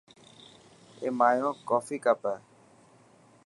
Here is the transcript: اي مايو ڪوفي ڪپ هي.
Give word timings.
اي 1.01 1.07
مايو 1.19 1.49
ڪوفي 1.69 1.97
ڪپ 2.05 2.21
هي. 2.29 2.35